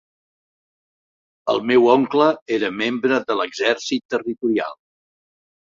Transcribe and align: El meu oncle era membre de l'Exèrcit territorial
El 1.53 1.61
meu 1.71 1.85
oncle 1.97 2.31
era 2.57 2.73
membre 2.79 3.21
de 3.29 3.39
l'Exèrcit 3.43 4.07
territorial 4.15 4.79